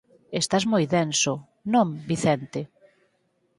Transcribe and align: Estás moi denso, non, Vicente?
Estás 0.41 0.63
moi 0.71 0.83
denso, 0.97 1.33
non, 1.73 1.87
Vicente? 2.09 2.61